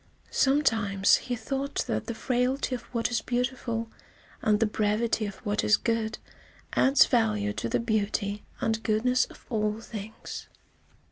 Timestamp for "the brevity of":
4.59-5.35